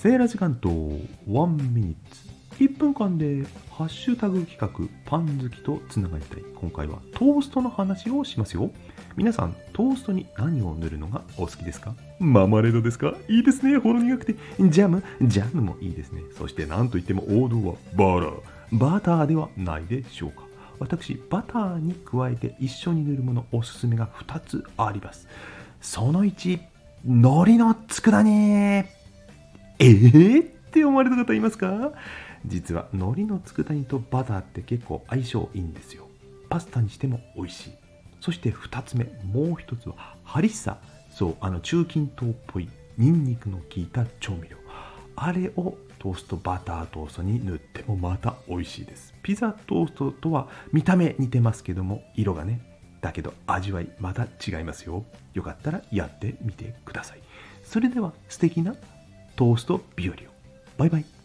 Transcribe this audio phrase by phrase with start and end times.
[0.00, 2.62] セーラ時間と1ミニッツ。
[2.62, 6.44] 1分間でハッシュタグ企画パン好きとつながりたい。
[6.54, 8.70] 今回はトーストの話をしますよ。
[9.16, 11.96] 皆さんトーストに何を塗るのがお好きですか？
[12.20, 13.12] ママレードですか？
[13.28, 13.76] いいですね。
[13.78, 14.36] ほろ苦くて。
[14.60, 15.02] ジャム。
[15.20, 16.22] ジャムもいいですね。
[16.38, 20.44] そして何といっても王道はバターバターではないでしょうか。
[20.78, 25.26] 私バターに加えて一緒に塗るものおすすめが2つあります。
[25.80, 26.60] その1
[27.04, 28.96] 海苔の佃煮。
[29.78, 31.92] えー、って思われた方いますか？
[32.46, 36.08] 実は海苔の佃煮とバターって結構相性いいんですよ。
[36.48, 37.70] パスタにしても美味しい。
[38.20, 40.78] そして2つ目もう1つはハリッサ。
[41.10, 44.56] そうあの中近東っぽいニンニクの効いた調味料。
[45.16, 49.14] あれをトーストバタートーストに塗ってもまた美味しいです。
[49.22, 52.60] ピザトーストとは見た目似てますけども色がね
[53.00, 55.04] だけど味わいまた違いますよ。
[55.34, 57.20] よかったらやってみてください。
[57.64, 58.74] それでは素敵な
[59.38, 60.18] トースト日和を。
[60.78, 61.17] バイバイ。